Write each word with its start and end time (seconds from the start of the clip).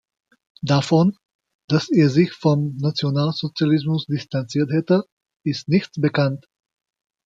Davon, 0.63 1.15
dass 1.67 1.87
er 1.91 2.09
sich 2.09 2.31
vom 2.33 2.75
Nationalsozialismus 2.77 4.07
distanziert 4.07 4.71
hätte, 4.71 5.03
ist 5.45 5.69
nichts 5.69 6.01
bekannt. 6.01 6.47